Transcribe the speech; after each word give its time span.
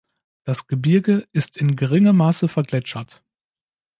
Das 0.45 0.65
Gebirge 0.65 1.27
ist 1.31 1.57
in 1.57 1.75
geringem 1.75 2.15
Maße 2.17 2.47
vergletschert. 2.47 3.21